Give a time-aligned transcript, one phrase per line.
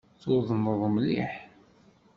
[0.21, 1.33] Tudneḍ mliḥ.